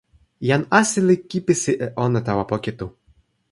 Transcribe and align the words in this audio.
jan 0.47 0.63
Asi 0.79 0.99
li 1.07 1.15
kipisi 1.29 1.71
e 1.85 1.87
ona 2.05 2.19
tawa 2.27 2.43
poki 2.51 2.71
tu. 2.79 2.87